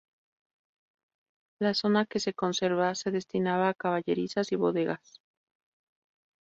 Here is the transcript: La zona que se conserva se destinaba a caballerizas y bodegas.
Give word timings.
La 1.59 1.75
zona 1.75 2.07
que 2.07 2.19
se 2.19 2.33
conserva 2.33 2.95
se 2.95 3.11
destinaba 3.11 3.69
a 3.69 3.75
caballerizas 3.75 4.51
y 4.51 4.55
bodegas. 4.55 5.21